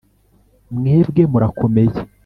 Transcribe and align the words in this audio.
Mwebwe 0.75 1.21
murakomeye 1.31 1.97